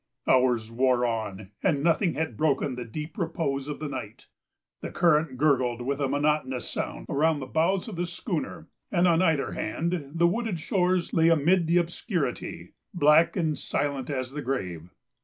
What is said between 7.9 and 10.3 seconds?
the schooner, and on either hand the